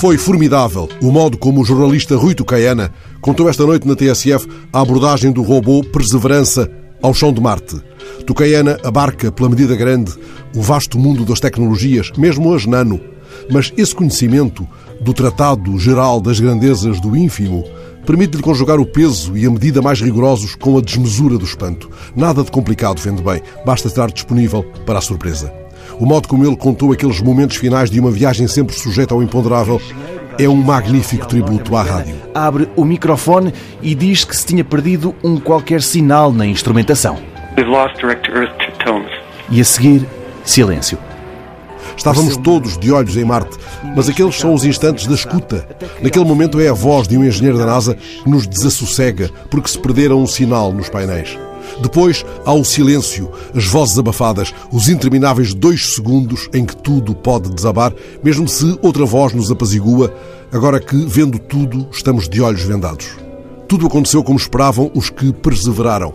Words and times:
Foi 0.00 0.16
formidável 0.16 0.88
o 1.02 1.12
modo 1.12 1.36
como 1.36 1.60
o 1.60 1.64
jornalista 1.64 2.16
Rui 2.16 2.34
Tucaiana 2.34 2.90
contou 3.20 3.50
esta 3.50 3.66
noite 3.66 3.86
na 3.86 3.94
TSF 3.94 4.48
a 4.72 4.80
abordagem 4.80 5.30
do 5.30 5.42
robô 5.42 5.84
Perseverança 5.84 6.70
ao 7.02 7.12
chão 7.12 7.30
de 7.30 7.38
Marte. 7.38 7.78
Tucaiana 8.26 8.78
abarca, 8.82 9.30
pela 9.30 9.50
medida 9.50 9.76
grande, 9.76 10.10
o 10.56 10.62
vasto 10.62 10.98
mundo 10.98 11.22
das 11.26 11.38
tecnologias, 11.38 12.10
mesmo 12.16 12.54
as 12.54 12.64
nano. 12.64 12.98
Mas 13.52 13.74
esse 13.76 13.94
conhecimento 13.94 14.66
do 15.02 15.12
Tratado 15.12 15.78
Geral 15.78 16.18
das 16.18 16.40
Grandezas 16.40 16.98
do 16.98 17.14
Ínfimo 17.14 17.62
permite-lhe 18.06 18.42
conjugar 18.42 18.80
o 18.80 18.86
peso 18.86 19.36
e 19.36 19.44
a 19.44 19.50
medida 19.50 19.82
mais 19.82 20.00
rigorosos 20.00 20.54
com 20.54 20.78
a 20.78 20.80
desmesura 20.80 21.36
do 21.36 21.44
espanto. 21.44 21.90
Nada 22.16 22.42
de 22.42 22.50
complicado, 22.50 23.02
vendo 23.02 23.20
bem, 23.20 23.42
basta 23.66 23.88
estar 23.88 24.10
disponível 24.10 24.62
para 24.86 24.98
a 24.98 25.02
surpresa. 25.02 25.52
O 25.98 26.06
modo 26.06 26.28
como 26.28 26.46
ele 26.46 26.56
contou 26.56 26.92
aqueles 26.92 27.20
momentos 27.20 27.56
finais 27.56 27.90
de 27.90 27.98
uma 28.00 28.10
viagem 28.10 28.46
sempre 28.46 28.74
sujeita 28.74 29.14
ao 29.14 29.22
imponderável 29.22 29.80
é 30.38 30.48
um 30.48 30.56
magnífico 30.56 31.26
tributo 31.26 31.76
à 31.76 31.82
rádio. 31.82 32.16
Abre 32.34 32.68
o 32.74 32.84
microfone 32.84 33.52
e 33.82 33.94
diz 33.94 34.24
que 34.24 34.36
se 34.36 34.46
tinha 34.46 34.64
perdido 34.64 35.14
um 35.22 35.38
qualquer 35.38 35.82
sinal 35.82 36.32
na 36.32 36.46
instrumentação. 36.46 37.18
E 39.50 39.60
a 39.60 39.64
seguir, 39.64 40.06
silêncio. 40.44 40.98
Estávamos 41.96 42.36
todos 42.38 42.78
de 42.78 42.90
olhos 42.90 43.16
em 43.16 43.24
Marte, 43.24 43.58
mas 43.94 44.08
aqueles 44.08 44.38
são 44.38 44.54
os 44.54 44.64
instantes 44.64 45.06
da 45.06 45.14
escuta. 45.14 45.68
Naquele 46.00 46.24
momento 46.24 46.58
é 46.58 46.68
a 46.68 46.72
voz 46.72 47.06
de 47.06 47.18
um 47.18 47.24
engenheiro 47.24 47.58
da 47.58 47.66
NASA 47.66 47.94
que 47.94 48.30
nos 48.30 48.46
desassossega 48.46 49.28
porque 49.50 49.68
se 49.68 49.78
perderam 49.78 50.22
um 50.22 50.26
sinal 50.26 50.72
nos 50.72 50.88
painéis. 50.88 51.36
Depois 51.80 52.24
há 52.44 52.52
o 52.52 52.64
silêncio, 52.64 53.30
as 53.54 53.66
vozes 53.66 53.98
abafadas, 53.98 54.52
os 54.72 54.88
intermináveis 54.88 55.54
dois 55.54 55.94
segundos 55.94 56.48
em 56.52 56.64
que 56.64 56.76
tudo 56.76 57.14
pode 57.14 57.50
desabar, 57.50 57.92
mesmo 58.22 58.48
se 58.48 58.78
outra 58.82 59.04
voz 59.04 59.32
nos 59.32 59.50
apazigua, 59.50 60.12
agora 60.52 60.80
que, 60.80 60.96
vendo 61.06 61.38
tudo, 61.38 61.88
estamos 61.92 62.28
de 62.28 62.40
olhos 62.40 62.62
vendados. 62.62 63.16
Tudo 63.68 63.86
aconteceu 63.86 64.22
como 64.24 64.38
esperavam 64.38 64.90
os 64.94 65.10
que 65.10 65.32
perseveraram. 65.32 66.12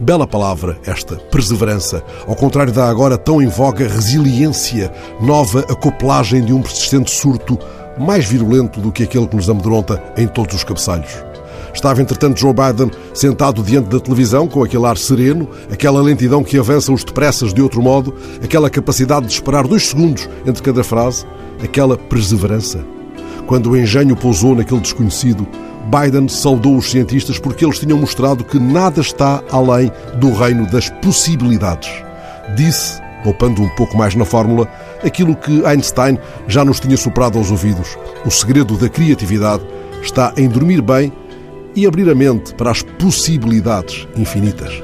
Bela 0.00 0.26
palavra 0.26 0.78
esta, 0.86 1.16
perseverança, 1.16 2.04
ao 2.26 2.36
contrário 2.36 2.72
da 2.72 2.88
agora 2.88 3.18
tão 3.18 3.42
em 3.42 3.48
voga 3.48 3.88
resiliência, 3.88 4.92
nova 5.20 5.60
acoplagem 5.60 6.44
de 6.44 6.52
um 6.52 6.62
persistente 6.62 7.10
surto 7.10 7.58
mais 7.98 8.24
virulento 8.24 8.80
do 8.80 8.92
que 8.92 9.02
aquele 9.02 9.26
que 9.26 9.36
nos 9.36 9.50
amedronta 9.50 10.02
em 10.16 10.26
todos 10.26 10.54
os 10.54 10.64
cabeçalhos. 10.64 11.27
Estava, 11.78 12.02
entretanto, 12.02 12.40
Joe 12.40 12.52
Biden 12.52 12.90
sentado 13.14 13.62
diante 13.62 13.88
da 13.88 14.00
televisão, 14.00 14.48
com 14.48 14.64
aquele 14.64 14.84
ar 14.84 14.98
sereno, 14.98 15.48
aquela 15.70 16.02
lentidão 16.02 16.42
que 16.42 16.58
avança 16.58 16.90
os 16.92 17.04
depressas 17.04 17.54
de 17.54 17.62
outro 17.62 17.80
modo, 17.80 18.12
aquela 18.42 18.68
capacidade 18.68 19.26
de 19.26 19.32
esperar 19.34 19.64
dois 19.64 19.86
segundos 19.86 20.28
entre 20.44 20.60
cada 20.60 20.82
frase, 20.82 21.24
aquela 21.62 21.96
perseverança. 21.96 22.84
Quando 23.46 23.70
o 23.70 23.76
engenho 23.76 24.16
pousou 24.16 24.56
naquele 24.56 24.80
desconhecido, 24.80 25.46
Biden 25.84 26.28
saudou 26.28 26.76
os 26.76 26.90
cientistas 26.90 27.38
porque 27.38 27.64
eles 27.64 27.78
tinham 27.78 27.96
mostrado 27.96 28.42
que 28.42 28.58
nada 28.58 29.00
está 29.00 29.40
além 29.48 29.92
do 30.16 30.32
reino 30.32 30.66
das 30.66 30.90
possibilidades. 30.90 31.90
Disse, 32.56 33.00
poupando 33.22 33.62
um 33.62 33.68
pouco 33.76 33.96
mais 33.96 34.16
na 34.16 34.24
fórmula, 34.24 34.66
aquilo 35.04 35.36
que 35.36 35.64
Einstein 35.64 36.18
já 36.48 36.64
nos 36.64 36.80
tinha 36.80 36.96
soprado 36.96 37.38
aos 37.38 37.52
ouvidos. 37.52 37.96
O 38.26 38.32
segredo 38.32 38.76
da 38.76 38.88
criatividade 38.88 39.62
está 40.02 40.32
em 40.36 40.48
dormir 40.48 40.82
bem 40.82 41.12
e 41.78 41.86
abrir 41.86 42.10
a 42.10 42.14
mente 42.14 42.52
para 42.54 42.72
as 42.72 42.82
possibilidades 42.82 44.08
infinitas. 44.16 44.82